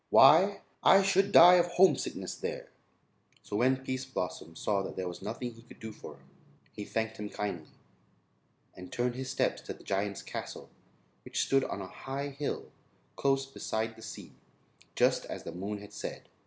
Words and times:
Why, 0.09 0.61
I 0.81 1.03
should 1.03 1.31
die 1.31 1.57
of 1.57 1.67
homesickness 1.73 2.33
there." 2.33 2.71
So 3.43 3.55
when 3.57 3.83
Pease 3.83 4.03
Blossom 4.03 4.55
saw 4.55 4.81
that 4.81 4.95
there 4.95 5.07
was 5.07 5.21
nothing 5.21 5.53
he 5.53 5.61
could 5.61 5.79
do 5.79 5.91
for 5.93 6.15
him, 6.15 6.27
he 6.73 6.85
thanked 6.85 7.17
him 7.17 7.29
kindly, 7.29 7.69
and 8.75 8.91
turned 8.91 9.13
his 9.13 9.29
steps 9.29 9.61
to 9.61 9.73
the 9.73 9.83
Giant's 9.83 10.23
castle 10.23 10.71
which 11.23 11.45
stood 11.45 11.63
on 11.65 11.81
a 11.81 11.87
high 11.87 12.29
hill 12.29 12.71
close 13.15 13.45
beside 13.45 13.95
the 13.95 14.01
sea 14.01 14.33
just 14.95 15.25
as 15.25 15.43
the 15.43 15.51
moon 15.51 15.77
had 15.77 15.93
said. 15.93 16.29